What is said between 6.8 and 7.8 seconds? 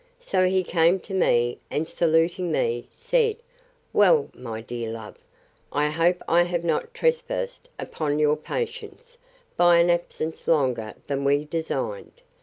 trespassed